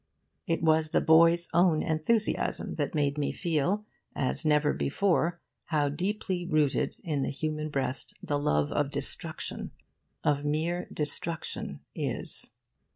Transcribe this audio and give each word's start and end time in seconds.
It 0.47 0.63
was 0.63 0.89
the 0.89 0.99
boy's 0.99 1.47
own 1.53 1.83
enthusiasm 1.83 2.73
that 2.73 2.95
made 2.95 3.19
me 3.19 3.31
feel, 3.31 3.85
as 4.15 4.43
never 4.43 4.73
before, 4.73 5.39
how 5.65 5.89
deep 5.89 6.23
rooted 6.27 6.97
in 7.03 7.21
the 7.21 7.29
human 7.29 7.69
breast 7.69 8.15
the 8.19 8.39
love 8.39 8.71
of 8.71 8.89
destruction, 8.89 9.69
of 10.23 10.43
mere 10.43 10.87
destruction, 10.91 11.81
is. 11.93 12.47